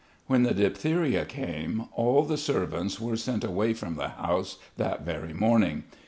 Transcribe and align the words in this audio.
When 0.25 0.41
the 0.41 0.55
diphtheria 0.55 1.25
came 1.25 1.83
all 1.93 2.23
the 2.23 2.35
servants 2.35 2.99
were 2.99 3.15
sent 3.15 3.43
away 3.43 3.75
from 3.75 3.97
the 3.97 4.07
house, 4.09 4.57
that 4.77 5.01
very 5.05 5.31
morning. 5.31 5.83